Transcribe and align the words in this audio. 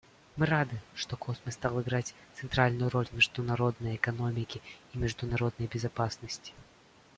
Мы 0.35 0.47
рады, 0.47 0.79
что 0.95 1.15
космос 1.15 1.53
стал 1.53 1.79
играть 1.79 2.15
центральную 2.33 2.89
роль 2.89 3.05
в 3.05 3.13
международной 3.13 3.97
экономике 3.97 4.59
и 4.95 4.97
международной 4.97 5.67
безопасности. 5.67 6.53